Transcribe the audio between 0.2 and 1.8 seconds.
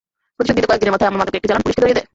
প্রতিশোধ নিতে কয়েক দিনের মাথায় আমার মাদকের একটি চালান